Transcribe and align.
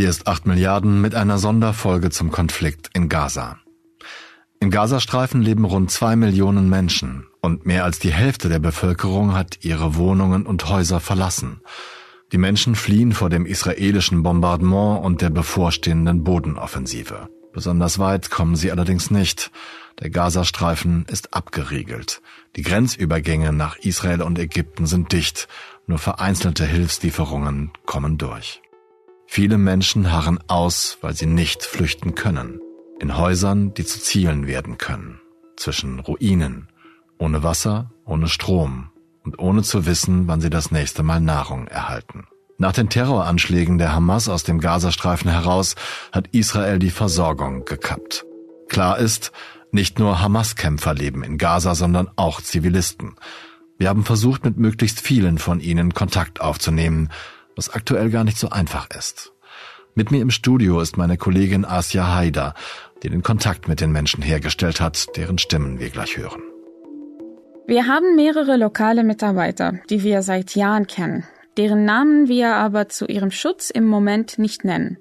Hier 0.00 0.08
ist 0.08 0.26
8 0.26 0.46
Milliarden 0.46 1.02
mit 1.02 1.14
einer 1.14 1.36
Sonderfolge 1.36 2.08
zum 2.08 2.30
Konflikt 2.30 2.88
in 2.94 3.10
Gaza. 3.10 3.58
Im 4.58 4.70
Gazastreifen 4.70 5.42
leben 5.42 5.66
rund 5.66 5.90
zwei 5.90 6.16
Millionen 6.16 6.70
Menschen 6.70 7.26
und 7.42 7.66
mehr 7.66 7.84
als 7.84 7.98
die 7.98 8.10
Hälfte 8.10 8.48
der 8.48 8.60
Bevölkerung 8.60 9.34
hat 9.34 9.58
ihre 9.60 9.96
Wohnungen 9.96 10.46
und 10.46 10.70
Häuser 10.70 11.00
verlassen. 11.00 11.60
Die 12.32 12.38
Menschen 12.38 12.76
fliehen 12.76 13.12
vor 13.12 13.28
dem 13.28 13.44
israelischen 13.44 14.22
Bombardement 14.22 15.04
und 15.04 15.20
der 15.20 15.28
bevorstehenden 15.28 16.24
Bodenoffensive. 16.24 17.28
Besonders 17.52 17.98
weit 17.98 18.30
kommen 18.30 18.56
sie 18.56 18.72
allerdings 18.72 19.10
nicht. 19.10 19.50
Der 19.98 20.08
Gazastreifen 20.08 21.04
ist 21.10 21.34
abgeriegelt. 21.34 22.22
Die 22.56 22.62
Grenzübergänge 22.62 23.52
nach 23.52 23.76
Israel 23.76 24.22
und 24.22 24.38
Ägypten 24.38 24.86
sind 24.86 25.12
dicht. 25.12 25.46
Nur 25.86 25.98
vereinzelte 25.98 26.64
Hilfslieferungen 26.64 27.72
kommen 27.84 28.16
durch. 28.16 28.62
Viele 29.32 29.58
Menschen 29.58 30.10
harren 30.10 30.40
aus, 30.48 30.98
weil 31.02 31.14
sie 31.14 31.26
nicht 31.26 31.62
flüchten 31.62 32.16
können. 32.16 32.58
In 32.98 33.16
Häusern, 33.16 33.72
die 33.74 33.84
zu 33.84 34.00
Zielen 34.00 34.48
werden 34.48 34.76
können. 34.76 35.20
Zwischen 35.56 36.00
Ruinen. 36.00 36.66
Ohne 37.16 37.44
Wasser, 37.44 37.92
ohne 38.04 38.26
Strom 38.26 38.90
und 39.22 39.38
ohne 39.38 39.62
zu 39.62 39.86
wissen, 39.86 40.26
wann 40.26 40.40
sie 40.40 40.50
das 40.50 40.72
nächste 40.72 41.04
Mal 41.04 41.20
Nahrung 41.20 41.68
erhalten. 41.68 42.26
Nach 42.58 42.72
den 42.72 42.88
Terroranschlägen 42.88 43.78
der 43.78 43.92
Hamas 43.92 44.28
aus 44.28 44.42
dem 44.42 44.58
Gazastreifen 44.58 45.30
heraus 45.30 45.76
hat 46.10 46.26
Israel 46.32 46.80
die 46.80 46.90
Versorgung 46.90 47.64
gekappt. 47.64 48.24
Klar 48.68 48.98
ist, 48.98 49.30
nicht 49.70 50.00
nur 50.00 50.20
Hamas-Kämpfer 50.20 50.92
leben 50.92 51.22
in 51.22 51.38
Gaza, 51.38 51.76
sondern 51.76 52.10
auch 52.16 52.40
Zivilisten. 52.40 53.14
Wir 53.78 53.90
haben 53.90 54.04
versucht, 54.04 54.44
mit 54.44 54.56
möglichst 54.56 55.00
vielen 55.00 55.38
von 55.38 55.60
ihnen 55.60 55.94
Kontakt 55.94 56.40
aufzunehmen, 56.40 57.10
was 57.60 57.74
aktuell 57.74 58.08
gar 58.08 58.24
nicht 58.24 58.38
so 58.38 58.48
einfach 58.48 58.88
ist. 58.96 59.32
Mit 59.94 60.10
mir 60.10 60.22
im 60.22 60.30
Studio 60.30 60.80
ist 60.80 60.96
meine 60.96 61.18
Kollegin 61.18 61.66
Asia 61.66 62.14
Haider, 62.14 62.54
die 63.02 63.10
den 63.10 63.22
Kontakt 63.22 63.68
mit 63.68 63.82
den 63.82 63.92
Menschen 63.92 64.22
hergestellt 64.22 64.80
hat, 64.80 65.14
deren 65.16 65.36
Stimmen 65.36 65.78
wir 65.78 65.90
gleich 65.90 66.16
hören. 66.16 66.40
Wir 67.66 67.86
haben 67.86 68.16
mehrere 68.16 68.56
lokale 68.56 69.04
Mitarbeiter, 69.04 69.74
die 69.90 70.02
wir 70.02 70.22
seit 70.22 70.54
Jahren 70.54 70.86
kennen, 70.86 71.24
deren 71.58 71.84
Namen 71.84 72.28
wir 72.28 72.54
aber 72.54 72.88
zu 72.88 73.04
ihrem 73.04 73.30
Schutz 73.30 73.68
im 73.68 73.86
Moment 73.86 74.38
nicht 74.38 74.64
nennen. 74.64 74.96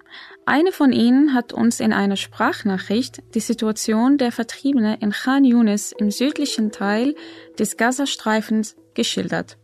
Eine 0.45 0.73
von 0.73 0.91
ihnen 0.91 1.33
hat 1.33 1.53
uns 1.53 1.79
in 1.79 1.93
einer 1.93 2.17
Sprachnachricht 2.17 3.21
die 3.35 3.39
Situation 3.39 4.17
der 4.17 4.33
Vertriebenen 4.33 4.97
in 4.99 5.11
Khan 5.11 5.45
Yunis 5.45 5.93
im 5.97 6.11
südlichen 6.11 6.73
Teil 6.73 7.15
des 7.57 7.77
Gazastreifens 7.77 8.75
geschildert. 8.95 9.58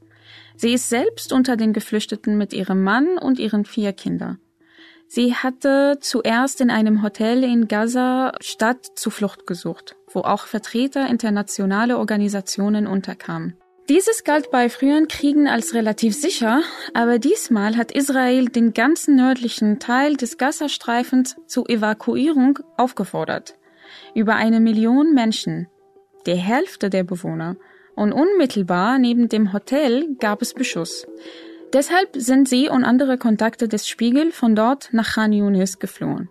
Sie 0.58 0.74
ist 0.74 0.90
selbst 0.90 1.34
unter 1.34 1.58
den 1.58 1.74
Geflüchteten 1.74 2.38
mit 2.38 2.54
ihrem 2.54 2.84
Mann 2.84 3.18
und 3.18 3.40
ihren 3.40 3.66
vier 3.66 3.94
Kindern. 3.94 4.40
Sie 5.08 5.36
hatte 5.36 5.98
zuerst 6.02 6.62
in 6.62 6.70
einem 6.70 7.04
Hotel 7.04 7.44
in 7.44 7.68
Gaza 7.68 8.32
Stadt 8.42 8.86
Zuflucht 8.96 9.46
gesucht, 9.46 9.96
wo 10.12 10.22
auch 10.22 10.46
Vertreter 10.46 11.08
internationaler 11.08 12.00
Organisationen 12.00 12.88
unterkamen. 12.88 13.56
Dieses 13.88 14.24
galt 14.24 14.50
bei 14.50 14.68
früheren 14.68 15.08
Kriegen 15.08 15.48
als 15.48 15.76
relativ 15.76 16.16
sicher, 16.16 16.64
aber 16.96 17.20
diesmal 17.20 17.78
hat 17.78 17.92
Israel 17.92 18.48
den 18.48 18.74
ganzen 18.74 19.16
nördlichen 19.16 19.78
Teil 19.80 20.16
des 20.16 20.40
Gazastreifens 20.40 21.36
zur 21.46 21.70
Evakuierung 21.70 22.58
aufgefordert. 22.78 23.60
Über 24.16 24.36
eine 24.36 24.60
Million 24.60 25.14
Menschen, 25.14 25.68
die 26.26 26.34
Hälfte 26.34 26.90
der 26.90 27.04
Bewohner, 27.04 27.58
und 27.96 28.12
unmittelbar 28.12 29.00
neben 29.00 29.30
dem 29.30 29.54
Hotel 29.54 30.16
gab 30.20 30.42
es 30.42 30.54
Beschuss. 30.54 31.08
Deshalb 31.74 32.10
sind 32.14 32.48
sie 32.48 32.70
und 32.70 32.84
andere 32.84 33.18
Kontakte 33.18 33.68
des 33.68 33.88
Spiegel 33.88 34.32
von 34.32 34.56
dort 34.56 34.90
nach 34.92 35.16
Khan 35.16 35.34
Yunis 35.34 35.80
geflohen. 35.80 36.30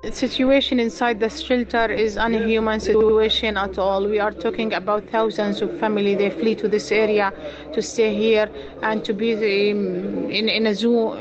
The 0.00 0.12
situation 0.12 0.78
inside 0.78 1.18
the 1.18 1.28
shelter 1.28 1.90
is 1.90 2.16
unhuman 2.16 2.78
situation 2.78 3.56
at 3.56 3.78
all. 3.78 4.08
We 4.08 4.20
are 4.22 4.32
talking 4.32 4.72
about 4.72 5.10
thousands 5.10 5.60
of 5.60 5.76
family. 5.80 6.14
They 6.14 6.30
flee 6.30 6.54
to 6.54 6.68
this 6.68 6.92
area 6.92 7.32
to 7.74 7.82
stay 7.82 8.14
here 8.14 8.48
and 8.80 9.02
to 9.04 9.12
be 9.12 9.32
in, 9.32 10.48
in 10.48 10.66
a 10.68 10.74
zoo 10.74 11.16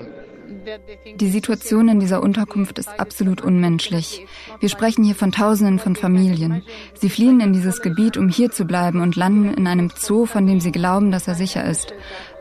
die 1.20 1.30
Situation 1.30 1.88
in 1.90 2.00
dieser 2.00 2.22
Unterkunft 2.22 2.80
ist 2.80 3.00
absolut 3.00 3.42
unmenschlich. 3.42 4.26
Wir 4.60 4.70
sprechen 4.70 5.04
hier 5.04 5.16
von 5.16 5.32
Tausenden 5.32 5.80
von 5.80 5.96
Familien. 5.96 6.64
Sie 6.94 7.10
fliehen 7.10 7.40
in 7.40 7.54
dieses 7.54 7.82
Gebiet, 7.82 8.18
um 8.18 8.30
hier 8.30 8.52
zu 8.52 8.66
bleiben 8.66 9.02
und 9.02 9.16
landen 9.16 9.54
in 9.54 9.68
einem 9.68 9.92
Zoo, 9.96 10.26
von 10.26 10.46
dem 10.46 10.60
sie 10.60 10.72
glauben, 10.72 11.12
dass 11.12 11.28
er 11.28 11.36
sicher 11.36 11.66
ist. 11.66 11.94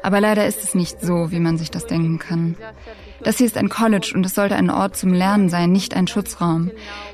Aber 0.02 0.20
leider 0.20 0.46
ist 0.46 0.62
es 0.62 0.74
nicht 0.74 1.00
so, 1.00 1.30
wie 1.30 1.40
man 1.40 1.58
sich 1.58 1.70
das 1.70 1.86
denken 1.86 2.18
kann. 2.18 2.56
Das 3.22 3.38
hier 3.38 3.46
ist 3.46 3.56
ein 3.56 3.68
College 3.68 4.12
und 4.14 4.24
es 4.26 4.34
sollte 4.34 4.56
ein 4.56 4.70
Ort 4.70 4.96
zum 4.96 5.12
Lernen 5.12 5.48
sein, 5.48 5.72
nicht 5.72 5.94
ein 5.94 6.06
Schutzraum. 6.06 6.70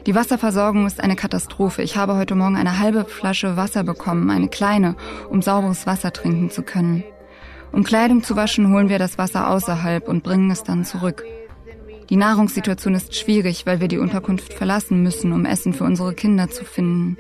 Die 0.07 0.15
Wasserversorgung 0.15 0.87
ist 0.87 1.01
eine 1.01 1.17
Katastrophe. 1.17 1.83
Ich 1.83 1.97
habe 1.97 2.17
heute 2.17 2.35
Morgen 2.35 2.57
eine 2.57 2.79
halbe 2.81 3.05
Flasche 3.05 3.57
Wasser 3.57 3.85
bekommen, 3.85 4.31
eine 4.31 4.49
kleine, 4.49 4.97
um 5.31 5.43
sauberes 5.43 5.87
Wasser 5.87 6.13
trinken 6.13 6.51
zu 6.51 6.63
können. 6.63 7.05
Um 7.73 7.85
Kleidung 7.85 8.23
zu 8.23 8.37
waschen, 8.37 8.73
holen 8.73 8.89
wir 8.89 8.99
das 8.99 9.19
Wasser 9.19 9.51
außerhalb 9.51 10.07
und 10.07 10.23
bringen 10.23 10.51
es 10.51 10.63
dann 10.63 10.85
zurück. 10.85 11.25
Die 12.11 12.17
Nahrungssituation 12.17 12.95
ist 12.95 13.15
schwierig, 13.15 13.65
weil 13.65 13.81
wir 13.81 13.89
die 13.89 13.99
Unterkunft 13.99 14.53
verlassen 14.53 15.03
müssen, 15.03 15.33
um 15.33 15.47
Essen 15.47 15.73
für 15.73 15.85
unsere 15.85 16.15
Kinder 16.15 16.51
zu 16.51 16.65
finden. 16.65 17.17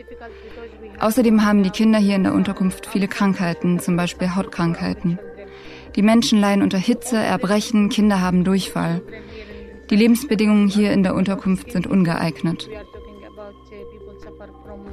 Außerdem 1.00 1.44
haben 1.44 1.62
die 1.62 1.70
Kinder 1.70 1.98
hier 1.98 2.16
in 2.16 2.24
der 2.24 2.34
Unterkunft 2.34 2.86
viele 2.86 3.08
Krankheiten, 3.08 3.80
zum 3.80 3.96
Beispiel 3.96 4.34
Hautkrankheiten. 4.34 5.18
Die 5.96 6.02
Menschen 6.02 6.38
leiden 6.38 6.62
unter 6.62 6.78
Hitze, 6.78 7.16
Erbrechen, 7.16 7.88
Kinder 7.88 8.20
haben 8.20 8.44
Durchfall. 8.44 9.02
Die 9.90 9.96
Lebensbedingungen 9.96 10.69
hier 10.69 10.92
in 10.92 11.02
der 11.02 11.14
Unterkunft 11.14 11.72
sind 11.72 11.86
ungeeignet. 11.86 12.69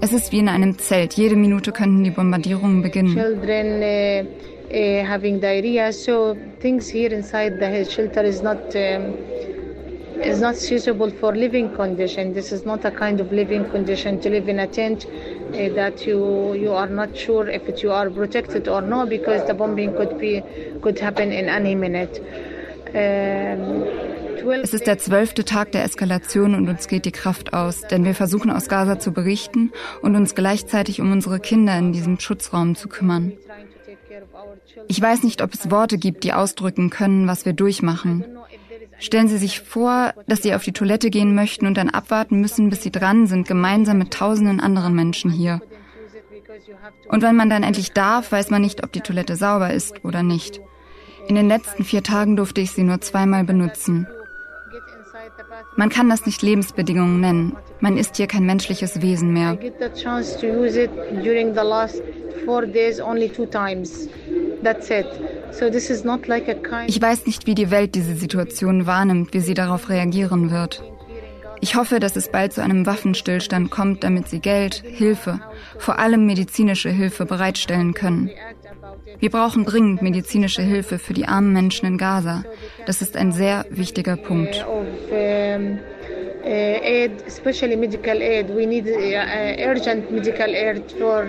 Es 0.01 0.13
ist 0.13 0.31
wie 0.31 0.39
in 0.39 0.49
einem 0.49 0.77
Zelt. 0.77 1.13
Jede 1.13 1.35
Minute 1.35 1.71
könnten 1.71 2.03
die 2.03 2.11
Bombardierungen 2.11 2.81
beginnen. 2.81 3.17
Uh, 4.71 5.05
having 5.05 5.39
diarrhea. 5.39 5.91
So 5.93 6.37
things 6.59 6.89
here 6.89 7.13
inside 7.13 7.59
the 7.59 7.85
shelter 7.89 8.21
is 8.21 8.41
not 8.41 8.75
um, 8.75 9.15
is 10.21 10.41
not 10.41 10.55
suitable 10.57 11.09
for 11.11 11.35
living 11.35 11.73
condition. 11.75 12.33
This 12.33 12.51
is 12.51 12.65
not 12.65 12.83
a 12.85 12.91
kind 12.91 13.19
of 13.19 13.31
living 13.31 13.69
condition 13.69 14.19
to 14.21 14.29
live 14.29 14.49
in 14.49 14.59
a 14.59 14.67
tent 14.67 15.05
uh, 15.05 15.69
that 15.75 16.05
you 16.05 16.53
you 16.53 16.73
are 16.73 16.87
not 16.87 17.17
sure 17.17 17.49
if 17.49 17.67
it, 17.67 17.81
you 17.83 17.91
are 17.91 18.09
protected 18.09 18.67
or 18.67 18.81
not 18.81 19.09
because 19.09 19.45
the 19.47 19.53
bombing 19.53 19.95
could 19.95 20.19
be 20.19 20.43
could 20.81 20.99
happen 20.99 21.31
in 21.31 21.49
any 21.49 21.75
minute. 21.75 22.21
Um, 22.93 23.85
Es 24.61 24.73
ist 24.73 24.87
der 24.87 24.97
zwölfte 24.97 25.43
Tag 25.43 25.73
der 25.73 25.83
Eskalation 25.83 26.55
und 26.55 26.69
uns 26.69 26.87
geht 26.87 27.05
die 27.05 27.11
Kraft 27.11 27.53
aus, 27.53 27.81
denn 27.81 28.05
wir 28.05 28.15
versuchen 28.15 28.49
aus 28.49 28.69
Gaza 28.69 28.97
zu 28.97 29.11
berichten 29.11 29.71
und 30.01 30.15
uns 30.15 30.33
gleichzeitig 30.33 31.01
um 31.01 31.11
unsere 31.11 31.39
Kinder 31.39 31.77
in 31.77 31.91
diesem 31.91 32.19
Schutzraum 32.19 32.75
zu 32.75 32.87
kümmern. 32.87 33.33
Ich 34.87 35.01
weiß 35.01 35.23
nicht, 35.23 35.41
ob 35.41 35.53
es 35.53 35.71
Worte 35.71 35.97
gibt, 35.97 36.23
die 36.23 36.33
ausdrücken 36.33 36.89
können, 36.89 37.27
was 37.27 37.45
wir 37.45 37.53
durchmachen. 37.53 38.25
Stellen 38.99 39.27
Sie 39.27 39.37
sich 39.37 39.61
vor, 39.61 40.13
dass 40.27 40.41
Sie 40.41 40.53
auf 40.53 40.63
die 40.63 40.73
Toilette 40.73 41.09
gehen 41.09 41.33
möchten 41.33 41.65
und 41.67 41.77
dann 41.77 41.89
abwarten 41.89 42.41
müssen, 42.41 42.69
bis 42.69 42.83
Sie 42.83 42.91
dran 42.91 43.27
sind, 43.27 43.47
gemeinsam 43.47 43.97
mit 43.97 44.13
tausenden 44.13 44.59
anderen 44.59 44.93
Menschen 44.93 45.31
hier. 45.31 45.61
Und 47.07 47.21
wenn 47.21 47.35
man 47.35 47.49
dann 47.49 47.63
endlich 47.63 47.93
darf, 47.93 48.31
weiß 48.31 48.49
man 48.49 48.61
nicht, 48.61 48.83
ob 48.83 48.91
die 48.91 49.01
Toilette 49.01 49.35
sauber 49.35 49.73
ist 49.73 50.03
oder 50.03 50.23
nicht. 50.23 50.59
In 51.27 51.35
den 51.35 51.47
letzten 51.47 51.83
vier 51.83 52.03
Tagen 52.03 52.35
durfte 52.35 52.61
ich 52.61 52.71
sie 52.71 52.83
nur 52.83 53.01
zweimal 53.01 53.43
benutzen. 53.43 54.07
Man 55.75 55.89
kann 55.89 56.09
das 56.09 56.25
nicht 56.25 56.41
Lebensbedingungen 56.41 57.19
nennen. 57.19 57.55
Man 57.79 57.97
ist 57.97 58.17
hier 58.17 58.27
kein 58.27 58.45
menschliches 58.45 59.01
Wesen 59.01 59.33
mehr. 59.33 59.57
Ich 66.87 67.01
weiß 67.01 67.25
nicht, 67.25 67.47
wie 67.47 67.55
die 67.55 67.71
Welt 67.71 67.95
diese 67.95 68.15
Situation 68.15 68.85
wahrnimmt, 68.85 69.33
wie 69.33 69.39
sie 69.39 69.53
darauf 69.53 69.89
reagieren 69.89 70.51
wird. 70.51 70.83
Ich 71.61 71.75
hoffe, 71.75 71.99
dass 71.99 72.15
es 72.15 72.31
bald 72.31 72.53
zu 72.53 72.63
einem 72.63 72.85
Waffenstillstand 72.85 73.69
kommt, 73.69 74.03
damit 74.03 74.29
sie 74.29 74.39
Geld, 74.39 74.83
Hilfe, 74.85 75.41
vor 75.77 75.99
allem 75.99 76.25
medizinische 76.25 76.89
Hilfe 76.89 77.25
bereitstellen 77.25 77.93
können. 77.93 78.29
Wir 79.17 79.29
brauchen 79.29 79.65
dringend 79.65 80.01
medizinische 80.01 80.61
Hilfe 80.61 80.99
für 80.99 81.13
die 81.13 81.25
armen 81.27 81.51
Menschen 81.53 81.85
in 81.85 81.97
Gaza. 81.97 82.43
Das 82.85 83.01
ist 83.01 83.17
ein 83.17 83.31
sehr 83.31 83.65
wichtiger 83.69 84.15
Punkt. 84.17 84.65
Aid, 86.41 87.11
especially 87.27 87.75
medical 87.75 88.21
aid. 88.21 88.49
We 88.55 88.65
need 88.65 88.87
urgent 88.87 90.09
medical 90.09 90.55
aid 90.55 90.91
for 90.97 91.25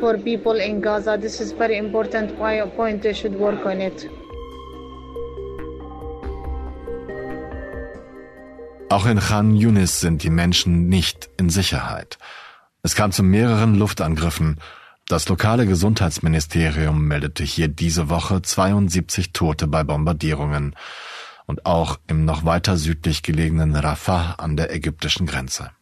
for 0.00 0.16
people 0.16 0.58
in 0.58 0.80
Gaza. 0.80 1.18
This 1.18 1.40
is 1.40 1.52
very 1.52 1.76
important 1.76 2.36
point. 2.38 3.02
They 3.02 3.14
should 3.14 3.38
work 3.38 3.64
on 3.66 3.80
it. 3.80 4.08
Auch 8.88 9.06
in 9.06 9.20
Khan 9.20 9.54
Yunis 9.54 10.00
sind 10.00 10.24
die 10.24 10.30
Menschen 10.30 10.88
nicht 10.88 11.30
in 11.36 11.48
Sicherheit. 11.48 12.18
Es 12.82 12.96
kam 12.96 13.12
zu 13.12 13.22
mehreren 13.22 13.76
Luftangriffen 13.78 14.56
Das 15.10 15.28
lokale 15.28 15.66
Gesundheitsministerium 15.66 17.04
meldete 17.04 17.42
hier 17.42 17.66
diese 17.66 18.10
Woche 18.10 18.42
72 18.42 19.32
Tote 19.32 19.66
bei 19.66 19.82
Bombardierungen 19.82 20.76
und 21.46 21.66
auch 21.66 21.98
im 22.06 22.24
noch 22.24 22.44
weiter 22.44 22.76
südlich 22.76 23.24
gelegenen 23.24 23.74
Rafah 23.74 24.34
an 24.34 24.56
der 24.56 24.72
ägyptischen 24.72 25.26
Grenze. 25.26 25.72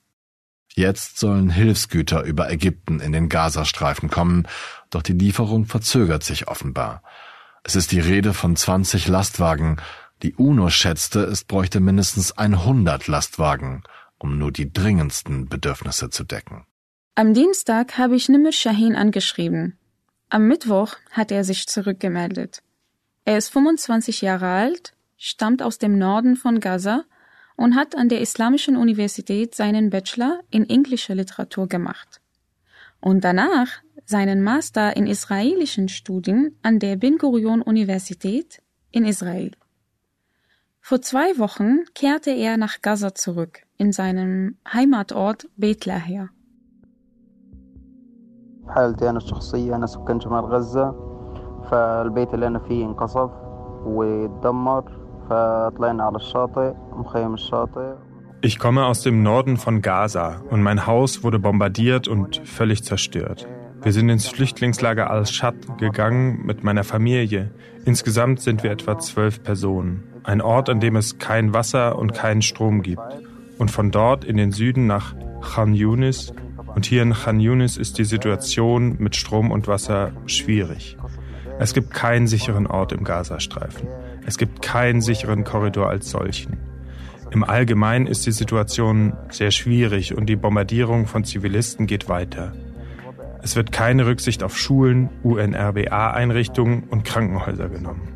Jetzt 0.74 1.18
sollen 1.18 1.50
Hilfsgüter 1.50 2.22
über 2.22 2.50
Ägypten 2.50 3.00
in 3.00 3.12
den 3.12 3.28
Gazastreifen 3.28 4.08
kommen, 4.08 4.48
doch 4.88 5.02
die 5.02 5.12
Lieferung 5.12 5.66
verzögert 5.66 6.24
sich 6.24 6.48
offenbar. 6.48 7.02
Es 7.64 7.76
ist 7.76 7.92
die 7.92 8.00
Rede 8.00 8.32
von 8.32 8.56
20 8.56 9.08
Lastwagen. 9.08 9.76
Die 10.22 10.36
UNO 10.36 10.70
schätzte, 10.70 11.20
es 11.20 11.44
bräuchte 11.44 11.80
mindestens 11.80 12.32
100 12.38 13.06
Lastwagen, 13.08 13.82
um 14.16 14.38
nur 14.38 14.52
die 14.52 14.72
dringendsten 14.72 15.50
Bedürfnisse 15.50 16.08
zu 16.08 16.24
decken. 16.24 16.64
Am 17.18 17.34
Dienstag 17.34 17.98
habe 17.98 18.14
ich 18.14 18.28
Nimir 18.28 18.52
Shahin 18.52 18.94
angeschrieben. 18.94 19.76
Am 20.28 20.46
Mittwoch 20.46 20.94
hat 21.10 21.32
er 21.32 21.42
sich 21.42 21.66
zurückgemeldet. 21.66 22.62
Er 23.24 23.38
ist 23.38 23.48
25 23.48 24.20
Jahre 24.20 24.46
alt, 24.46 24.92
stammt 25.16 25.60
aus 25.60 25.78
dem 25.78 25.98
Norden 25.98 26.36
von 26.36 26.60
Gaza 26.60 27.06
und 27.56 27.74
hat 27.74 27.96
an 27.96 28.08
der 28.08 28.20
Islamischen 28.20 28.76
Universität 28.76 29.56
seinen 29.56 29.90
Bachelor 29.90 30.38
in 30.52 30.70
englischer 30.70 31.16
Literatur 31.16 31.66
gemacht. 31.66 32.20
Und 33.00 33.24
danach 33.24 33.68
seinen 34.04 34.44
Master 34.44 34.96
in 34.96 35.08
israelischen 35.08 35.88
Studien 35.88 36.56
an 36.62 36.78
der 36.78 36.94
Ben 36.94 37.18
Gurion 37.18 37.62
Universität 37.62 38.62
in 38.92 39.04
Israel. 39.04 39.50
Vor 40.80 41.02
zwei 41.02 41.36
Wochen 41.38 41.80
kehrte 41.96 42.30
er 42.30 42.56
nach 42.58 42.80
Gaza 42.80 43.12
zurück, 43.12 43.62
in 43.76 43.90
seinem 43.90 44.56
Heimatort 44.72 45.48
Bethlehem. 45.56 46.30
حالتي 48.67 49.09
أنا 49.09 49.17
الشخصية 49.17 49.75
أنا 49.75 49.85
سكان 49.85 50.19
شمال 50.19 50.45
غزة 50.45 50.95
فالبيت 51.71 52.33
اللي 52.33 52.47
أنا 52.47 52.59
فيه 52.59 52.85
انقصف 52.85 53.29
واتدمر 53.85 54.83
فطلعنا 55.29 56.03
على 56.03 56.15
الشاطئ 56.15 56.73
مخيم 56.93 57.33
الشاطئ 57.33 57.93
Ich 58.45 58.59
komme 58.59 58.85
aus 58.85 59.01
dem 59.01 59.23
Norden 59.23 59.55
von 59.55 59.81
Gaza 59.81 60.41
und 60.49 60.61
mein 60.61 60.85
Haus 60.85 61.23
wurde 61.23 61.39
bombardiert 61.39 62.09
und 62.09 62.41
völlig 62.43 62.83
zerstört. 62.83 63.47
Wir 63.81 63.93
sind 63.93 64.09
ins 64.09 64.27
Flüchtlingslager 64.27 65.09
Al-Shad 65.09 65.77
gegangen 65.77 66.45
mit 66.45 66.61
meiner 66.61 66.83
Familie. 66.83 67.51
Insgesamt 67.85 68.41
sind 68.41 68.61
wir 68.61 68.71
etwa 68.71 68.99
zwölf 68.99 69.43
Personen. 69.43 70.03
Ein 70.25 70.41
Ort, 70.41 70.69
an 70.69 70.81
dem 70.81 70.97
es 70.97 71.19
kein 71.19 71.53
Wasser 71.53 71.97
und 71.97 72.13
keinen 72.13 72.41
Strom 72.41 72.81
gibt. 72.81 73.01
Und 73.59 73.71
von 73.71 73.91
dort 73.91 74.25
in 74.25 74.35
den 74.35 74.51
Süden 74.51 74.87
nach 74.87 75.15
Khan 75.41 75.73
Yunis, 75.73 76.33
und 76.74 76.86
hier 76.86 77.02
in 77.02 77.12
Khan 77.12 77.40
Yunis 77.40 77.76
ist 77.76 77.98
die 77.98 78.04
Situation 78.04 78.96
mit 78.98 79.16
Strom 79.16 79.50
und 79.50 79.68
Wasser 79.68 80.12
schwierig. 80.26 80.96
Es 81.58 81.74
gibt 81.74 81.92
keinen 81.92 82.26
sicheren 82.26 82.66
Ort 82.66 82.92
im 82.92 83.04
Gazastreifen. 83.04 83.88
Es 84.26 84.38
gibt 84.38 84.62
keinen 84.62 85.00
sicheren 85.00 85.44
Korridor 85.44 85.88
als 85.88 86.10
solchen. 86.10 86.58
Im 87.30 87.44
Allgemeinen 87.44 88.06
ist 88.06 88.26
die 88.26 88.32
Situation 88.32 89.12
sehr 89.30 89.50
schwierig 89.50 90.16
und 90.16 90.26
die 90.26 90.36
Bombardierung 90.36 91.06
von 91.06 91.24
Zivilisten 91.24 91.86
geht 91.86 92.08
weiter. 92.08 92.52
Es 93.42 93.56
wird 93.56 93.72
keine 93.72 94.06
Rücksicht 94.06 94.42
auf 94.42 94.56
Schulen, 94.56 95.10
UNRWA-Einrichtungen 95.22 96.84
und 96.84 97.04
Krankenhäuser 97.04 97.68
genommen. 97.68 98.08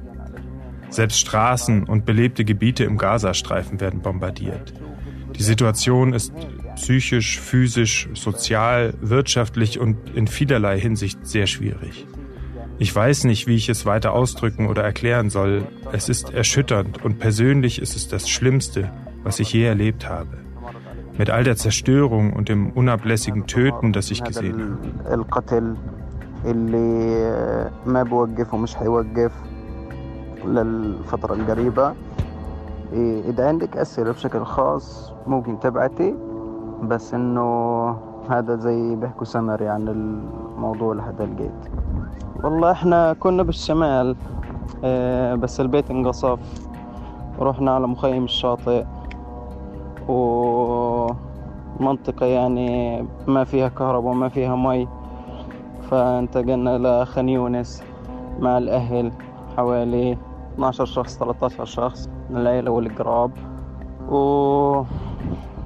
Selbst 0.88 1.18
Straßen 1.20 1.84
und 1.84 2.04
belebte 2.04 2.44
Gebiete 2.44 2.84
im 2.84 2.98
Gazastreifen 2.98 3.80
werden 3.80 4.00
bombardiert. 4.00 4.74
Die 5.36 5.42
Situation 5.42 6.12
ist 6.12 6.32
psychisch, 6.81 7.39
physisch, 7.39 8.09
sozial, 8.13 8.93
wirtschaftlich 9.01 9.79
und 9.79 9.97
in 10.15 10.27
vielerlei 10.27 10.79
Hinsicht 10.79 11.25
sehr 11.25 11.47
schwierig. 11.47 12.05
Ich 12.79 12.95
weiß 12.95 13.23
nicht, 13.23 13.47
wie 13.47 13.55
ich 13.55 13.69
es 13.69 13.85
weiter 13.85 14.13
ausdrücken 14.13 14.67
oder 14.67 14.83
erklären 14.83 15.29
soll. 15.29 15.63
Es 15.91 16.09
ist 16.09 16.33
erschütternd 16.33 17.03
und 17.03 17.17
persönlich 17.17 17.81
ist 17.81 17.95
es 17.95 18.07
das 18.07 18.29
Schlimmste, 18.29 18.91
was 19.23 19.39
ich 19.39 19.51
je 19.51 19.63
erlebt 19.63 20.07
habe. 20.07 20.37
Mit 21.17 21.31
all 21.31 21.43
der 21.43 21.55
Zerstörung 21.55 22.33
und 22.33 22.49
dem 22.49 22.69
unablässigen 22.71 23.47
Töten, 23.47 23.93
das 23.93 24.11
ich 24.11 24.23
gesehen 24.23 24.77
habe. 25.03 25.17
للفترة 30.45 31.33
القريبة 31.33 31.93
إذا 32.93 33.47
عندك 33.47 33.77
أسئلة 33.77 34.11
بشكل 34.11 34.45
خاص 34.45 35.13
ممكن 35.27 35.59
تبعتي 35.59 36.15
بس 36.82 37.14
إنه 37.14 37.88
هذا 38.28 38.56
زي 38.56 38.96
بيحكوا 38.96 39.24
سمري 39.24 39.68
عن 39.68 39.88
الموضوع 39.88 40.94
لحد 40.94 41.22
لقيت 41.22 41.68
والله 42.44 42.70
إحنا 42.70 43.12
كنا 43.12 43.42
بالشمال 43.42 44.16
بس 45.38 45.60
البيت 45.60 45.90
انقصف. 45.90 46.38
رحنا 47.40 47.74
على 47.74 47.86
مخيم 47.86 48.24
الشاطئ. 48.24 48.84
ومنطقة 50.08 51.16
يعني 52.26 53.02
ما 53.26 53.44
فيها 53.44 53.68
كهرباء 53.68 54.10
وما 54.10 54.28
فيها 54.28 54.56
مي. 54.56 54.88
فانتقلنا 55.90 57.02
لخان 57.02 57.28
يونس 57.28 57.82
مع 58.40 58.58
الأهل 58.58 59.12
حوالي 59.56 60.18
12 60.54 60.84
شخص 60.84 61.18
13 61.18 61.64
شخص 61.64 62.08
من 62.30 62.36
العيلة 62.36 62.70
والقراب. 62.70 63.30
و 64.10 64.82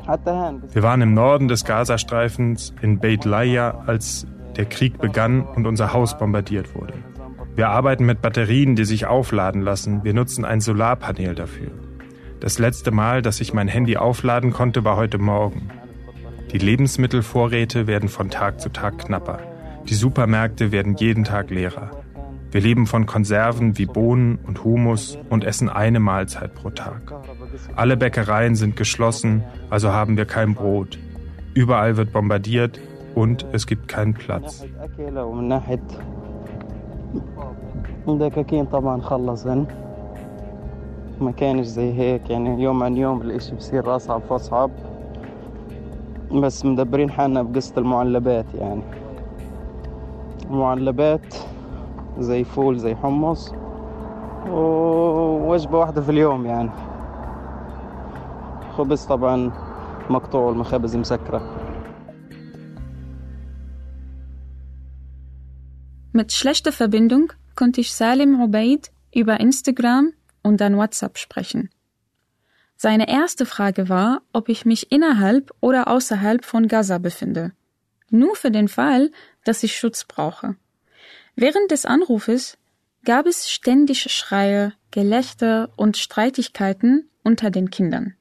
Wir 0.06 0.82
waren 0.82 1.02
im 1.02 1.14
Norden 1.14 1.48
des 1.48 1.64
Gazastreifens 1.64 2.72
in 2.80 2.98
Beit 2.98 3.24
Laia, 3.24 3.82
als 3.86 4.26
der 4.56 4.64
Krieg 4.64 4.98
begann 4.98 5.42
und 5.42 5.66
unser 5.66 5.92
Haus 5.92 6.16
bombardiert 6.16 6.74
wurde. 6.74 6.94
Wir 7.54 7.68
arbeiten 7.68 8.04
mit 8.04 8.22
Batterien, 8.22 8.76
die 8.76 8.84
sich 8.84 9.06
aufladen 9.06 9.62
lassen. 9.62 10.04
Wir 10.04 10.14
nutzen 10.14 10.44
ein 10.44 10.60
Solarpanel 10.60 11.34
dafür. 11.34 11.70
Das 12.40 12.58
letzte 12.58 12.90
Mal, 12.90 13.22
dass 13.22 13.40
ich 13.40 13.54
mein 13.54 13.68
Handy 13.68 13.96
aufladen 13.96 14.52
konnte, 14.52 14.84
war 14.84 14.96
heute 14.96 15.18
Morgen. 15.18 15.70
Die 16.52 16.58
Lebensmittelvorräte 16.58 17.86
werden 17.86 18.08
von 18.08 18.30
Tag 18.30 18.60
zu 18.60 18.68
Tag 18.68 18.98
knapper. 18.98 19.40
Die 19.88 19.94
Supermärkte 19.94 20.70
werden 20.70 20.96
jeden 20.96 21.24
Tag 21.24 21.50
leerer. 21.50 21.90
Wir 22.51 22.61
leben 22.61 22.85
von 22.85 23.05
Konserven 23.05 23.77
wie 23.77 23.85
Bohnen 23.85 24.39
und 24.47 24.63
Humus 24.63 25.17
und 25.29 25.43
essen 25.45 25.69
eine 25.69 25.99
Mahlzeit 25.99 26.53
pro 26.53 26.69
Tag. 26.69 27.13
Alle 27.75 27.95
Bäckereien 27.95 28.55
sind 28.55 28.75
geschlossen, 28.75 29.43
also 29.69 29.93
haben 29.93 30.17
wir 30.17 30.25
kein 30.25 30.53
Brot. 30.53 30.99
Überall 31.53 31.97
wird 31.97 32.11
bombardiert 32.11 32.79
und 33.15 33.45
es 33.51 33.67
gibt 33.67 33.87
keinen 33.87 34.13
Platz. 34.13 34.65
ما 41.21 41.31
كانش 41.31 41.65
زي 41.65 41.93
هيك 41.93 42.29
يعني 42.29 42.63
يوم 42.63 42.83
عن 42.83 42.97
يوم 42.97 43.21
الاشي 43.21 43.55
بصير 43.55 43.95
اصعب 43.95 44.21
فاصعب 44.21 44.71
بس 46.31 46.65
مدبرين 46.65 47.09
حالنا 47.11 47.43
بقصة 47.43 47.73
المعلبات 47.77 48.45
يعني 48.53 48.81
المعلبات 50.49 51.35
زي 52.19 52.43
فول 52.43 52.79
زي 52.79 52.95
حمص 52.95 53.53
ووجبة 54.49 55.77
واحدة 55.77 56.01
في 56.01 56.11
اليوم 56.11 56.45
يعني 56.45 56.69
خبز 58.77 59.05
طبعا 59.05 59.51
مقطوع 60.09 60.41
والمخابز 60.41 60.95
مسكرة 60.95 61.57
Mit 66.13 66.33
schlechter 66.33 66.73
Verbindung 66.73 67.31
konnte 67.55 67.79
ich 67.79 67.93
Salim 67.93 68.41
Ubaid 68.41 68.91
über 69.15 69.39
Instagram 69.39 70.11
und 70.43 70.59
dann 70.59 70.75
WhatsApp 70.75 71.17
sprechen. 71.17 71.69
Seine 72.75 73.07
erste 73.07 73.45
Frage 73.45 73.87
war, 73.87 74.21
ob 74.33 74.49
ich 74.49 74.65
mich 74.65 74.91
innerhalb 74.91 75.51
oder 75.61 75.87
außerhalb 75.87 76.43
von 76.43 76.67
Gaza 76.67 76.97
befinde. 76.97 77.53
Nur 78.09 78.35
für 78.35 78.51
den 78.51 78.67
Fall, 78.67 79.11
dass 79.45 79.63
ich 79.63 79.77
Schutz 79.77 80.03
brauche. 80.03 80.55
Während 81.36 81.70
des 81.70 81.84
Anrufes 81.84 82.56
gab 83.04 83.26
es 83.26 83.50
ständig 83.50 84.10
Schreie, 84.10 84.72
Gelächter 84.90 85.70
und 85.76 85.98
Streitigkeiten 85.98 87.10
unter 87.22 87.50
den 87.50 87.68
Kindern. 87.68 88.14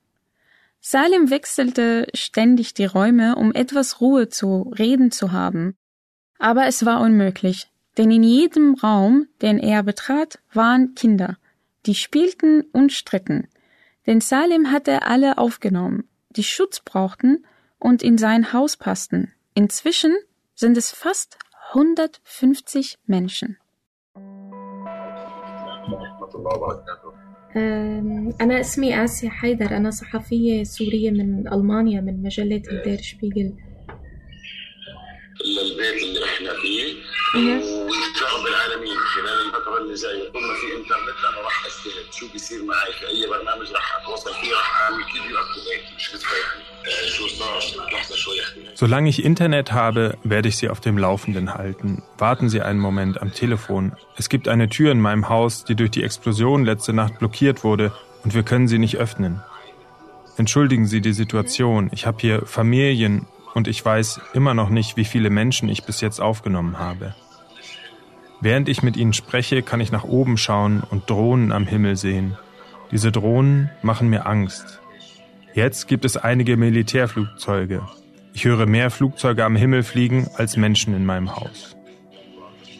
Salim 0.81 1.29
wechselte 1.29 2.07
ständig 2.13 2.73
die 2.73 2.85
Räume, 2.85 3.37
um 3.37 3.53
etwas 3.53 4.01
Ruhe 4.01 4.27
zu 4.27 4.73
reden 4.77 5.11
zu 5.11 5.31
haben. 5.31 5.75
Aber 6.37 6.65
es 6.65 6.85
war 6.85 6.99
unmöglich, 6.99 7.71
denn 7.97 8.11
in 8.11 8.21
jedem 8.21 8.75
Raum, 8.75 9.27
den 9.41 9.59
er 9.59 9.81
betrat, 9.81 10.39
waren 10.53 10.93
Kinder, 10.93 11.37
die 11.85 11.95
spielten 11.95 12.63
und 12.73 12.91
stritten. 12.91 13.47
Denn 14.05 14.19
Salim 14.19 14.71
hatte 14.71 15.03
alle 15.03 15.37
aufgenommen, 15.37 16.03
die 16.29 16.43
Schutz 16.43 16.81
brauchten 16.81 17.45
und 17.79 18.03
in 18.03 18.17
sein 18.17 18.51
Haus 18.51 18.75
passten. 18.75 19.31
Inzwischen 19.53 20.13
sind 20.53 20.77
es 20.77 20.91
fast 20.91 21.37
150 21.73 22.97
Menschen. 23.07 23.51
أنا 28.41 28.59
اسمي 28.59 29.03
آسيا 29.03 29.29
حيدر. 29.29 29.77
أنا 29.77 29.91
صحفية 29.91 30.63
سورية 30.63 31.11
من 31.11 31.53
ألمانيا 31.53 32.01
من 32.01 32.23
مجلة 32.23 32.61
الدير 32.71 33.01
شبيغل. 33.01 33.53
للبيت 35.45 36.03
اللي 36.03 36.25
إحنا 36.25 36.53
فيه. 36.61 36.95
والشعب 37.35 38.45
العالمين 38.47 38.97
خلال 38.97 39.45
الفترة 39.45 39.77
اللي 39.77 39.93
جاية. 39.93 40.31
طول 40.31 40.41
ما 40.41 40.53
في 40.53 40.67
إنترنت. 40.77 41.19
أنا 41.29 41.41
راح 41.41 41.65
استهد 41.65 42.13
شو 42.13 42.31
بيصير 42.31 42.63
معي؟ 42.63 42.91
في 42.99 43.07
أي 43.07 43.29
برنامج 43.29 43.71
راح 43.71 44.01
أتواصل 44.01 44.33
فيه؟ 44.33 44.51
راح 44.53 44.81
أعمل 44.81 45.03
فيديو 45.03 45.37
Solange 48.77 49.07
ich 49.07 49.23
Internet 49.23 49.71
habe, 49.71 50.17
werde 50.25 50.49
ich 50.49 50.57
Sie 50.57 50.67
auf 50.67 50.81
dem 50.81 50.97
Laufenden 50.97 51.53
halten. 51.53 52.03
Warten 52.17 52.49
Sie 52.49 52.61
einen 52.61 52.79
Moment 52.79 53.21
am 53.21 53.31
Telefon. 53.31 53.93
Es 54.17 54.27
gibt 54.27 54.49
eine 54.49 54.67
Tür 54.67 54.91
in 54.91 54.99
meinem 54.99 55.29
Haus, 55.29 55.63
die 55.63 55.75
durch 55.75 55.91
die 55.91 56.03
Explosion 56.03 56.65
letzte 56.65 56.91
Nacht 56.91 57.17
blockiert 57.17 57.63
wurde 57.63 57.93
und 58.25 58.33
wir 58.33 58.43
können 58.43 58.67
sie 58.67 58.77
nicht 58.77 58.97
öffnen. 58.97 59.41
Entschuldigen 60.35 60.87
Sie 60.87 60.99
die 60.99 61.13
Situation. 61.13 61.89
Ich 61.93 62.05
habe 62.05 62.17
hier 62.19 62.45
Familien 62.45 63.27
und 63.53 63.69
ich 63.69 63.85
weiß 63.85 64.19
immer 64.33 64.53
noch 64.53 64.69
nicht, 64.69 64.97
wie 64.97 65.05
viele 65.05 65.29
Menschen 65.29 65.69
ich 65.69 65.85
bis 65.85 66.01
jetzt 66.01 66.19
aufgenommen 66.19 66.77
habe. 66.77 67.15
Während 68.41 68.67
ich 68.67 68.83
mit 68.83 68.97
Ihnen 68.97 69.13
spreche, 69.13 69.61
kann 69.61 69.79
ich 69.79 69.93
nach 69.93 70.03
oben 70.03 70.35
schauen 70.35 70.83
und 70.83 71.09
Drohnen 71.09 71.53
am 71.53 71.65
Himmel 71.65 71.95
sehen. 71.95 72.37
Diese 72.91 73.13
Drohnen 73.13 73.69
machen 73.81 74.09
mir 74.09 74.25
Angst. 74.25 74.81
Jetzt 75.53 75.87
gibt 75.87 76.03
es 76.03 76.17
einige 76.17 76.57
Militärflugzeuge. 76.57 77.83
Ich 78.35 78.43
höre 78.43 78.65
mehr 78.65 78.91
Flugzeuge 78.91 79.45
am 79.45 79.55
Himmel 79.55 79.81
fliegen 79.81 80.27
als 80.35 80.57
Menschen 80.57 80.93
in 80.93 81.05
meinem 81.05 81.37
Haus. 81.37 81.77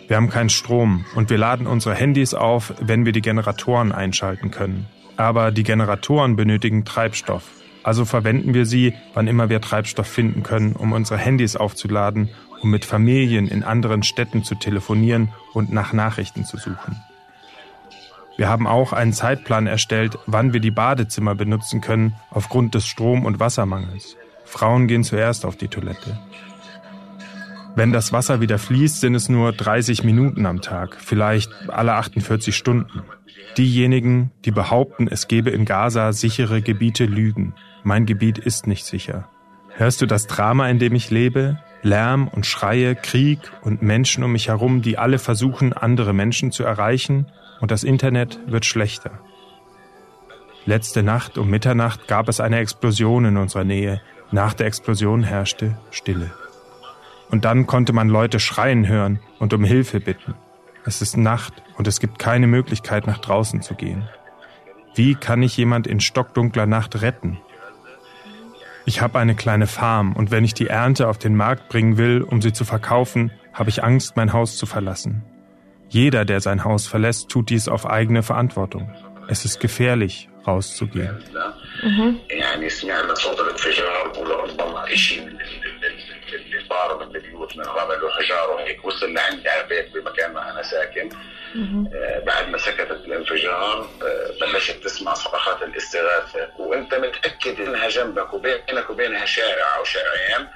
Wir 0.10 0.18
haben 0.18 0.30
keinen 0.30 0.50
Strom 0.50 1.06
und 1.16 1.30
wir 1.30 1.38
laden 1.38 1.66
unsere 1.66 1.96
Handys 1.96 2.34
auf, 2.34 2.74
wenn 2.82 3.06
wir 3.06 3.14
die 3.14 3.22
Generatoren 3.22 3.94
einschalten 3.94 4.52
können. 4.52 4.86
Aber 5.16 5.52
die 5.52 5.64
Generatoren 5.64 6.36
benötigen 6.36 6.84
Treibstoff. 6.84 7.44
Also 7.84 8.04
verwenden 8.04 8.54
wir 8.54 8.66
sie, 8.66 8.96
wann 9.14 9.28
immer 9.28 9.48
wir 9.48 9.62
Treibstoff 9.62 10.08
finden 10.08 10.44
können, 10.44 10.74
um 10.74 10.92
unsere 10.92 11.18
Handys 11.18 11.56
aufzuladen, 11.56 12.32
um 12.62 12.70
mit 12.70 12.84
Familien 12.84 13.48
in 13.48 13.64
anderen 13.64 14.04
Städten 14.04 14.44
zu 14.44 14.56
telefonieren 14.56 15.30
und 15.54 15.72
nach 15.72 15.94
Nachrichten 15.94 16.44
zu 16.44 16.58
suchen. 16.58 17.02
Wir 18.36 18.50
haben 18.50 18.68
auch 18.68 18.92
einen 18.92 19.14
Zeitplan 19.14 19.68
erstellt, 19.68 20.18
wann 20.26 20.52
wir 20.52 20.60
die 20.60 20.72
Badezimmer 20.72 21.34
benutzen 21.34 21.80
können 21.80 22.14
aufgrund 22.30 22.76
des 22.76 22.86
Strom- 22.86 23.24
und 23.24 23.40
Wassermangels. 23.40 24.18
Frauen 24.46 24.88
gehen 24.88 25.04
zuerst 25.04 25.46
auf 25.46 25.58
die 25.58 25.68
Toilette. 25.68 26.18
Wenn 27.76 27.92
das 27.92 28.14
Wasser 28.14 28.40
wieder 28.40 28.58
fließt, 28.58 29.02
sind 29.02 29.16
es 29.16 29.28
nur 29.28 29.52
30 29.52 30.06
Minuten 30.06 30.46
am 30.46 30.62
Tag, 30.62 30.96
vielleicht 30.98 31.52
alle 31.70 31.96
48 31.96 32.56
Stunden. 32.56 33.04
Diejenigen, 33.58 34.32
die 34.46 34.52
behaupten, 34.52 35.08
es 35.10 35.28
gebe 35.28 35.50
in 35.50 35.66
Gaza 35.66 36.14
sichere 36.14 36.62
Gebiete, 36.62 37.06
lügen. 37.06 37.54
Mein 37.84 38.06
Gebiet 38.06 38.38
ist 38.38 38.66
nicht 38.66 38.86
sicher. 38.86 39.28
Hörst 39.76 40.02
du 40.02 40.06
das 40.06 40.28
Drama, 40.28 40.70
in 40.70 40.80
dem 40.80 40.96
ich 40.96 41.12
lebe? 41.12 41.60
Lärm 41.82 42.30
und 42.30 42.46
Schreie, 42.46 42.96
Krieg 42.96 43.40
und 43.62 43.82
Menschen 43.82 44.24
um 44.24 44.32
mich 44.32 44.48
herum, 44.48 44.82
die 44.82 44.98
alle 44.98 45.20
versuchen, 45.20 45.74
andere 45.74 46.14
Menschen 46.14 46.52
zu 46.52 46.64
erreichen, 46.64 47.28
und 47.62 47.72
das 47.72 47.84
Internet 47.84 48.40
wird 48.48 48.66
schlechter. 48.66 49.20
Letzte 50.66 51.04
Nacht 51.04 51.38
um 51.38 51.50
Mitternacht 51.50 52.08
gab 52.08 52.28
es 52.28 52.40
eine 52.40 52.58
Explosion 52.58 53.26
in 53.26 53.38
unserer 53.38 53.64
Nähe. 53.64 54.02
Nach 54.36 54.54
der 54.54 54.68
Explosion 54.68 55.24
herrschte 55.24 55.78
Stille. 55.92 56.30
Und 57.32 57.46
dann 57.46 57.68
konnte 57.68 57.94
man 57.94 58.10
Leute 58.10 58.42
schreien 58.42 58.86
hören 58.86 59.22
und 59.40 59.54
um 59.54 59.64
Hilfe 59.64 60.02
bitten. 60.02 60.34
Es 60.84 61.02
ist 61.02 61.16
Nacht 61.16 61.54
und 61.78 61.88
es 61.88 62.02
gibt 62.02 62.20
keine 62.20 62.46
Möglichkeit, 62.46 63.08
nach 63.08 63.20
draußen 63.20 63.62
zu 63.62 63.76
gehen. 63.76 64.10
Wie 64.94 65.16
kann 65.16 65.42
ich 65.42 65.56
jemand 65.56 65.88
in 65.88 66.02
stockdunkler 66.02 66.66
Nacht 66.66 67.02
retten? 67.02 67.38
Ich 68.84 69.00
habe 69.00 69.20
eine 69.20 69.36
kleine 69.36 69.68
Farm 69.68 70.12
und 70.12 70.32
wenn 70.32 70.44
ich 70.44 70.54
die 70.54 70.68
Ernte 70.68 71.08
auf 71.08 71.18
den 71.18 71.38
Markt 71.38 71.70
bringen 71.70 71.96
will, 71.96 72.22
um 72.22 72.42
sie 72.42 72.52
zu 72.52 72.66
verkaufen, 72.66 73.32
habe 73.54 73.70
ich 73.70 73.86
Angst, 73.86 74.18
mein 74.18 74.34
Haus 74.34 74.58
zu 74.58 74.66
verlassen. 74.66 75.24
Jeder, 75.88 76.26
der 76.26 76.42
sein 76.42 76.66
Haus 76.66 76.88
verlässt, 76.88 77.30
tut 77.30 77.50
dies 77.50 77.70
auf 77.70 77.90
eigene 77.90 78.22
Verantwortung. 78.22 78.92
Es 79.30 79.46
ist 79.46 79.62
gefährlich, 79.62 80.28
rauszugehen. 80.46 81.24
Mhm. 81.86 82.12
طار 86.70 87.06
من 87.06 87.16
البيوت 87.16 87.58
من 87.58 87.64
رمل 87.66 88.04
وحجار 88.04 88.52
وهيك 88.52 88.86
وصل 88.86 89.14
لعندي 89.14 89.50
على 89.50 89.62
البيت 89.64 89.94
بمكان 89.94 90.34
ما 90.34 90.52
أنا 90.52 90.64
ساكن. 90.64 91.10
آه 91.96 92.20
بعد 92.20 92.50
ما 92.50 92.58
سكتت 92.58 92.92
الانفجار 93.06 93.90
آه 94.04 94.32
بلشت 94.42 94.84
تسمع 94.84 95.14
صرخات 95.14 95.64
الاستغاثة. 95.64 96.50
وأنت 96.60 96.96
متأكد 96.96 97.62
إنها 97.62 97.90
جنبك 97.90 98.34
وبينك 98.34 98.90
وبينها 98.90 99.26
شارع 99.26 99.78
أو 99.78 99.84
شارعين 99.84 100.48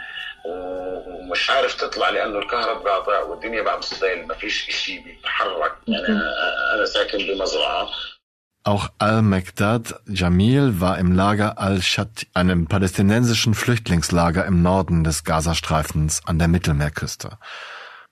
ومش 0.46 1.50
عارف 1.50 1.74
تطلع 1.76 2.10
لأنه 2.10 2.40
الكهرباء 2.40 2.94
قاطع 2.94 3.20
والدنيا 3.20 3.62
بعد 3.62 3.78
الصيل 3.78 4.28
ما 4.28 4.34
فيش 4.34 4.66
شيء 4.70 5.04
بيتحرك. 5.04 5.74
يعني 5.88 6.08
أنا 6.76 6.86
ساكن 6.86 7.18
بمزرعة. 7.18 7.90
Auch 8.64 8.90
al-Mekdad 9.00 10.02
Jamil 10.08 10.82
war 10.82 10.98
im 10.98 11.14
Lager 11.14 11.60
al-Shat, 11.60 12.28
einem 12.34 12.68
palästinensischen 12.68 13.54
Flüchtlingslager 13.54 14.46
im 14.46 14.62
Norden 14.62 15.04
des 15.04 15.24
Gazastreifens 15.24 16.22
an 16.26 16.40
der 16.40 16.50
Mittelmeerküste. 16.50 17.38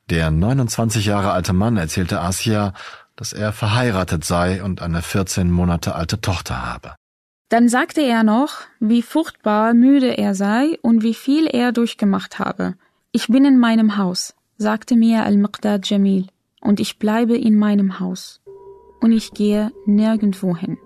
Der 0.10 0.32
29 0.32 1.06
Jahre 1.06 1.32
alte 1.32 1.51
Mann 1.51 1.75
erzählte 1.75 2.22
Asia, 2.22 2.74
dass 3.18 3.34
er 3.34 3.51
verheiratet 3.51 4.24
sei 4.24 4.63
und 4.63 4.82
eine 4.82 5.01
14 5.01 5.51
Monate 5.51 5.96
alte 5.96 6.22
Tochter 6.22 6.66
habe. 6.66 6.96
Dann 7.50 7.68
sagte 7.68 8.01
er 8.01 8.24
noch, 8.24 8.62
wie 8.80 9.01
furchtbar 9.01 9.74
müde 9.74 10.18
er 10.18 10.34
sei 10.34 10.77
und 10.82 11.04
wie 11.04 11.13
viel 11.13 11.48
er 11.48 11.72
durchgemacht 11.72 12.39
habe. 12.39 12.75
Ich 13.12 13.27
bin 13.27 13.44
in 13.44 13.58
meinem 13.58 13.98
Haus, 13.98 14.34
sagte 14.58 14.96
mir 14.96 15.24
al-Miqdad 15.24 15.89
Jamil, 15.89 16.27
und 16.62 16.80
ich 16.80 17.00
bleibe 17.00 17.38
in 17.38 17.58
meinem 17.58 18.00
Haus. 18.00 18.42
Und 19.08 19.14
ich 19.14 19.32
gehe 19.32 19.72
nirgendwo 19.86 20.58
hin. 20.58 20.78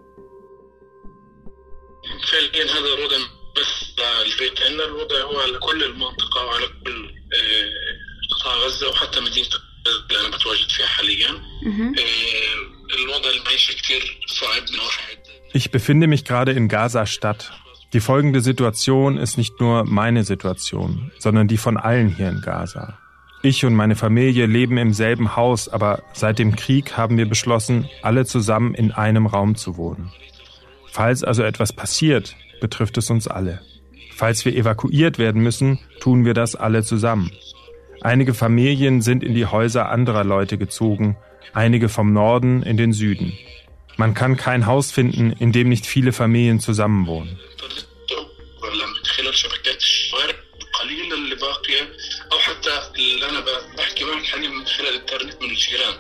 Ich 15.54 15.72
befinde 15.72 16.06
mich 16.06 16.24
gerade 16.24 16.52
in 16.52 16.68
Gaza-Stadt. 16.68 17.52
Die 17.94 18.00
folgende 18.00 18.42
Situation 18.42 19.18
ist 19.18 19.40
nicht 19.40 19.60
nur 19.60 19.84
meine 19.86 20.24
Situation, 20.24 21.12
sondern 21.18 21.48
die 21.48 21.58
von 21.58 21.78
allen 21.78 22.10
hier 22.10 22.30
in 22.30 22.42
Gaza. 22.42 23.01
Ich 23.44 23.66
und 23.66 23.74
meine 23.74 23.96
Familie 23.96 24.46
leben 24.46 24.78
im 24.78 24.94
selben 24.94 25.36
Haus, 25.36 25.68
aber 25.68 26.04
seit 26.14 26.38
dem 26.38 26.56
Krieg 26.56 26.96
haben 26.96 27.18
wir 27.18 27.28
beschlossen, 27.28 27.90
alle 28.04 28.26
zusammen 28.26 28.76
in 28.76 28.92
einem 28.92 29.26
Raum 29.26 29.56
zu 29.56 29.78
wohnen. 29.78 30.12
Falls 30.92 31.24
also 31.24 31.42
etwas 31.42 31.74
passiert, 31.74 32.36
betrifft 32.60 32.98
es 32.98 33.10
uns 33.10 33.28
alle. 33.28 33.62
Falls 34.14 34.46
wir 34.46 34.56
evakuiert 34.56 35.18
werden 35.18 35.42
müssen, 35.42 35.80
tun 36.00 36.24
wir 36.24 36.36
das 36.36 36.56
alle 36.56 36.84
zusammen. 36.84 37.32
Einige 38.02 38.36
Familien 38.36 39.02
sind 39.02 39.24
in 39.24 39.34
die 39.34 39.48
Häuser 39.48 39.90
anderer 39.90 40.24
Leute 40.24 40.60
gezogen, 40.60 41.18
einige 41.54 41.90
vom 41.90 42.14
Norden 42.14 42.62
in 42.62 42.78
den 42.78 42.94
Süden. 42.94 43.34
Man 43.98 44.14
kann 44.14 44.38
kein 44.38 44.68
Haus 44.68 44.92
finden, 44.92 45.32
in 45.32 45.52
dem 45.52 45.70
nicht 45.70 45.88
viele 45.88 46.12
Familien 46.12 46.60
zusammenwohnen. 46.60 47.40
او 52.33 52.39
حتى 52.39 52.71
اللي 52.99 53.29
انا 53.29 53.45
بحكي 53.79 54.05
معك 54.05 54.25
حاليا 54.25 54.49
من 54.49 54.67
خلال 54.67 54.89
الانترنت 54.89 55.43
من 55.43 55.51
الجيران 55.51 55.95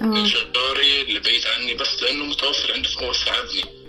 من 0.00 0.24
جاري 0.24 1.02
اللي 1.02 1.20
بعيد 1.20 1.42
عني 1.56 1.74
بس 1.74 2.02
لانه 2.02 2.24
متوفر 2.24 2.72
عنده 2.72 2.88
فهو 2.88 3.12
ساعدني 3.12 3.82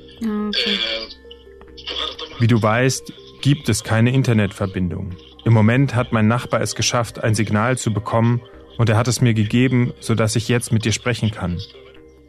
Wie 2.40 2.48
du 2.48 2.62
weißt, 2.62 3.12
gibt 3.42 3.68
es 3.68 3.84
keine 3.84 4.14
Internetverbindung. 4.14 5.18
Im 5.44 5.54
Moment 5.54 5.96
hat 5.96 6.14
mein 6.14 6.28
Nachbar 6.28 6.62
es 6.62 6.76
geschafft, 6.76 7.22
ein 7.22 7.36
Signal 7.36 7.78
zu 7.78 7.92
bekommen 7.94 8.42
und 8.78 8.90
er 8.90 8.98
hat 8.98 9.10
es 9.10 9.20
mir 9.20 9.34
gegeben, 9.34 9.94
sodass 10.00 10.38
ich 10.38 10.48
jetzt 10.48 10.72
mit 10.72 10.86
dir 10.86 10.94
sprechen 10.94 11.32
kann. 11.32 11.62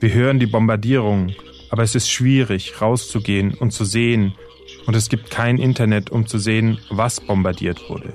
Wir 0.00 0.12
hören 0.12 0.40
die 0.40 0.46
Bombardierungen, 0.46 1.36
aber 1.70 1.84
es 1.84 1.94
ist 1.94 2.10
schwierig, 2.10 2.80
rauszugehen 2.80 3.54
und 3.54 3.70
zu 3.70 3.84
sehen 3.84 4.34
und 4.85 4.95
es 4.95 5.09
gibt 5.09 5.29
kein 5.29 5.57
Internet, 5.57 6.09
um 6.09 6.25
zu 6.25 6.37
sehen, 6.37 6.79
was 6.89 7.21
bombardiert 7.21 7.89
wurde. 7.89 8.13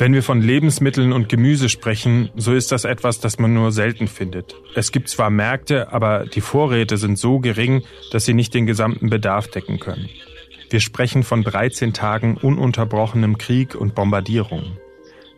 Wenn 0.00 0.14
wir 0.14 0.22
von 0.22 0.40
Lebensmitteln 0.40 1.12
und 1.12 1.28
Gemüse 1.28 1.68
sprechen, 1.68 2.30
so 2.34 2.54
ist 2.54 2.72
das 2.72 2.84
etwas, 2.84 3.20
das 3.20 3.38
man 3.38 3.52
nur 3.52 3.70
selten 3.70 4.08
findet. 4.08 4.54
Es 4.74 4.92
gibt 4.92 5.10
zwar 5.10 5.28
Märkte, 5.28 5.92
aber 5.92 6.24
die 6.24 6.40
Vorräte 6.40 6.96
sind 6.96 7.18
so 7.18 7.38
gering, 7.38 7.82
dass 8.10 8.24
sie 8.24 8.32
nicht 8.32 8.54
den 8.54 8.64
gesamten 8.64 9.10
Bedarf 9.10 9.48
decken 9.48 9.78
können. 9.78 10.08
Wir 10.70 10.80
sprechen 10.80 11.22
von 11.22 11.42
13 11.42 11.92
Tagen 11.92 12.38
ununterbrochenem 12.38 13.36
Krieg 13.36 13.74
und 13.74 13.94
Bombardierungen. 13.94 14.78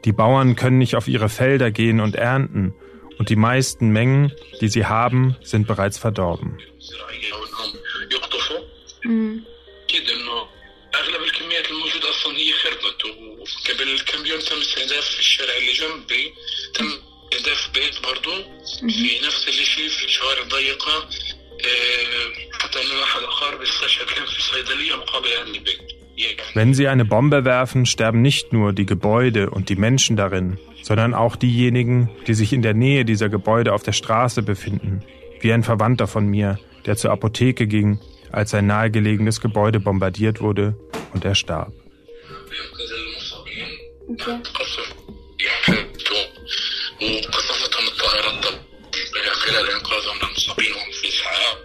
Die 0.04 0.12
Bauern 0.12 0.54
können 0.54 0.78
nicht 0.78 0.94
auf 0.94 1.08
ihre 1.08 1.28
Felder 1.28 1.72
gehen 1.72 1.98
und 1.98 2.14
ernten, 2.14 2.72
und 3.18 3.28
die 3.28 3.36
meisten 3.36 3.90
Mengen, 3.90 4.32
die 4.60 4.68
sie 4.68 4.86
haben, 4.86 5.36
sind 5.42 5.66
bereits 5.66 5.98
verdorben. 5.98 6.58
Mhm. 9.04 9.42
اصلا 12.21 12.37
هي 12.37 12.53
خربت 12.53 13.05
وقبل 13.05 13.99
كم 13.99 14.25
يوم 14.25 14.39
تم 14.39 14.57
استهداف 14.57 15.05
في 15.05 15.19
الشارع 15.19 15.57
اللي 15.57 15.73
جنبي 15.73 16.33
تم 16.73 16.85
استهداف 17.33 17.69
بيت 17.73 18.01
برضه 18.03 18.43
في 18.79 19.25
نفس 19.27 19.47
الشيء 19.47 19.89
في 19.89 20.11
شوارع 20.11 20.43
ضيقه 20.43 21.09
حتى 22.59 22.79
انه 22.81 23.03
احد 23.03 23.19
الاخر 23.19 23.63
استشهد 23.63 24.07
كان 24.07 24.25
في 24.25 24.41
صيدليه 24.41 24.95
مقابل 24.95 25.27
هذا 25.27 25.57
البيت 25.57 25.97
Wenn 26.55 26.73
sie 26.73 26.87
eine 26.87 27.05
Bombe 27.05 27.45
werfen, 27.45 27.85
sterben 27.85 28.23
nicht 28.23 28.51
nur 28.51 28.73
die 28.73 28.87
Gebäude 28.87 29.51
und 29.51 29.69
die 29.69 29.75
Menschen 29.75 30.15
darin, 30.17 30.57
sondern 30.81 31.13
auch 31.13 31.35
diejenigen, 31.35 32.09
die 32.25 32.33
sich 32.33 32.53
in 32.53 32.63
der 32.63 32.73
Nähe 32.73 33.05
dieser 33.05 33.29
Gebäude 33.29 33.71
auf 33.71 33.83
der 33.83 33.91
Straße 33.91 34.41
befinden. 34.41 35.03
Wie 35.41 35.53
ein 35.53 35.61
Verwandter 35.61 36.07
von 36.07 36.25
mir, 36.25 36.57
der 36.87 36.97
zur 36.97 37.11
Apotheke 37.11 37.67
ging, 37.67 37.99
als 38.31 38.55
ein 38.55 38.65
nahegelegenes 38.65 39.41
Gebäude 39.41 39.79
bombardiert 39.79 40.41
wurde 40.41 40.75
und 41.13 41.23
er 41.23 41.35
starb. 41.35 41.71
وقصفتهم 47.01 47.87
الطائرات 47.87 48.45
خلال 49.47 49.69
انقاذهم 49.69 50.17
للمصابين 50.23 50.71
وهم 50.71 50.91
في 50.91 51.07
اسعاف 51.07 51.57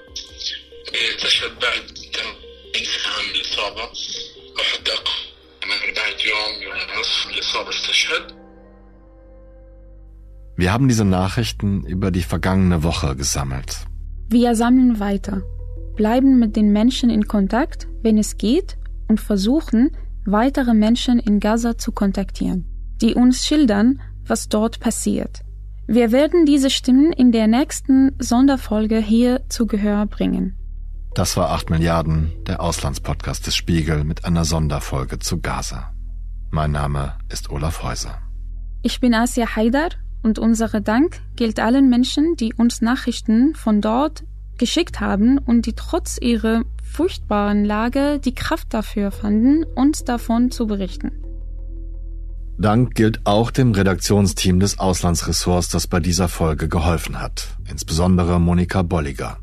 استشهد 1.16 1.50
بعد 1.50 1.82
80 2.14 2.84
ساعه 2.84 3.22
من 3.26 3.34
الاصابه 3.34 3.82
او 4.58 4.62
حتى 4.72 4.92
اقل 4.92 5.94
بعد 5.96 6.16
يوم 6.30 6.62
يوم 6.62 6.96
ونصف 6.96 7.26
من 7.26 7.34
الاصابه 7.34 7.68
استشهد 7.68 8.42
Wir 10.58 10.70
haben 10.72 10.86
diese 10.86 11.06
Nachrichten 11.06 11.84
über 11.86 12.10
die 12.10 12.22
vergangene 12.22 12.82
Woche 12.82 13.16
gesammelt. 13.16 13.70
Wir 14.28 14.54
sammeln 14.54 15.00
weiter, 15.00 15.42
bleiben 15.96 16.38
mit 16.38 16.56
den 16.56 16.72
Menschen 16.72 17.08
in 17.10 17.26
Kontakt, 17.26 17.88
wenn 18.02 18.18
es 18.18 18.36
geht, 18.36 18.76
und 19.08 19.18
versuchen, 19.18 19.96
weitere 20.27 20.73
Menschen 20.73 21.19
in 21.19 21.39
Gaza 21.39 21.77
zu 21.77 21.91
kontaktieren, 21.91 22.65
die 23.01 23.15
uns 23.15 23.45
schildern, 23.45 24.01
was 24.25 24.49
dort 24.49 24.79
passiert. 24.79 25.41
Wir 25.87 26.11
werden 26.11 26.45
diese 26.45 26.69
Stimmen 26.69 27.13
in 27.13 27.31
der 27.31 27.47
nächsten 27.47 28.11
Sonderfolge 28.19 28.97
hier 28.97 29.47
zu 29.47 29.67
Gehör 29.67 30.05
bringen. 30.05 30.57
Das 31.15 31.37
war 31.37 31.51
8 31.51 31.69
Milliarden, 31.69 32.33
der 32.45 32.61
Auslandspodcast 32.61 33.47
des 33.47 33.55
Spiegel 33.55 34.03
mit 34.03 34.25
einer 34.25 34.43
Sonderfolge 34.43 35.17
zu 35.19 35.39
Gaza. 35.39 35.93
Mein 36.51 36.71
Name 36.71 37.13
ist 37.29 37.49
Olaf 37.49 37.81
Häuser. 37.81 38.19
Ich 38.83 38.99
bin 38.99 39.13
Asia 39.13 39.55
Haidar 39.55 39.89
und 40.23 40.39
unser 40.39 40.67
Dank 40.81 41.21
gilt 41.37 41.59
allen 41.59 41.89
Menschen, 41.89 42.35
die 42.35 42.53
uns 42.53 42.81
Nachrichten 42.81 43.55
von 43.55 43.79
dort 43.81 44.25
geschickt 44.57 44.99
haben 44.99 45.37
und 45.37 45.65
die 45.65 45.73
trotz 45.73 46.17
ihrer 46.19 46.63
furchtbaren 46.83 47.65
Lage 47.65 48.19
die 48.19 48.33
Kraft 48.33 48.73
dafür 48.73 49.11
fanden, 49.11 49.63
uns 49.75 50.03
davon 50.03 50.51
zu 50.51 50.67
berichten. 50.67 51.11
Dank 52.59 52.95
gilt 52.95 53.21
auch 53.25 53.51
dem 53.51 53.71
Redaktionsteam 53.71 54.59
des 54.59 54.79
Auslandsressorts, 54.79 55.69
das 55.69 55.85
bei 55.85 55.99
dieser 55.99 56.27
Folge 56.27 56.67
geholfen 56.67 57.21
hat, 57.21 57.55
insbesondere 57.69 58.39
Monika 58.39 58.81
Bolliger. 58.81 59.37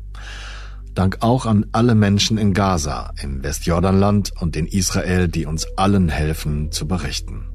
Dank 0.93 1.17
auch 1.21 1.45
an 1.45 1.65
alle 1.71 1.95
Menschen 1.95 2.37
in 2.37 2.53
Gaza, 2.53 3.13
im 3.21 3.41
Westjordanland 3.41 4.33
und 4.39 4.55
in 4.57 4.67
Israel, 4.67 5.29
die 5.29 5.45
uns 5.45 5.65
allen 5.77 6.09
helfen 6.09 6.71
zu 6.71 6.87
berichten. 6.87 7.54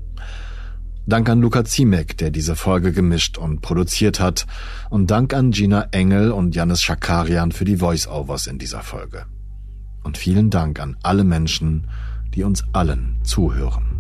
Dank 1.11 1.29
an 1.29 1.41
Luca 1.41 1.65
Ziemek, 1.65 2.17
der 2.17 2.31
diese 2.31 2.57
Folge 2.57 2.93
gemischt 2.93 3.37
und 3.37 3.61
produziert 3.61 4.21
hat, 4.21 4.47
und 4.89 5.11
Dank 5.11 5.35
an 5.35 5.51
Gina 5.51 5.89
Engel 5.91 6.31
und 6.31 6.55
Janis 6.55 6.83
Schakarian 6.83 7.53
für 7.53 7.65
die 7.65 7.77
Voice-Overs 7.77 8.47
in 8.47 8.59
dieser 8.59 8.81
Folge. 8.81 9.27
Und 10.03 10.17
vielen 10.17 10.51
Dank 10.51 10.81
an 10.81 10.97
alle 11.03 11.25
Menschen, 11.25 11.89
die 12.35 12.45
uns 12.45 12.65
allen 12.73 13.19
zuhören. 13.25 14.00